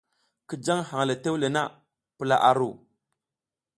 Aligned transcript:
Ki 0.47 0.55
jam 0.65 0.81
hang 0.89 1.05
le 1.07 1.15
tewle 1.23 1.47
na, 1.55 1.63
pula 2.17 2.37
a 2.49 2.51
ru. 2.59 2.69